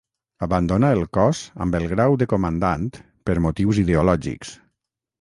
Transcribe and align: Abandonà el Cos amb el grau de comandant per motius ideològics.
Abandonà 0.45 0.89
el 0.97 1.05
Cos 1.17 1.43
amb 1.67 1.79
el 1.81 1.87
grau 1.93 2.17
de 2.23 2.29
comandant 2.33 2.91
per 3.29 3.39
motius 3.49 3.85
ideològics. 3.87 4.61